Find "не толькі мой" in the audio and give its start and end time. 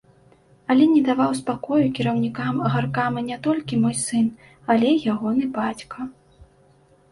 3.29-3.95